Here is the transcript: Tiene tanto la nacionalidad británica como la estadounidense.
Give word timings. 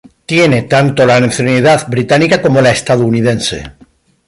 Tiene 0.25 0.63
tanto 0.63 1.05
la 1.05 1.19
nacionalidad 1.19 1.87
británica 1.87 2.41
como 2.41 2.59
la 2.59 2.71
estadounidense. 2.71 3.71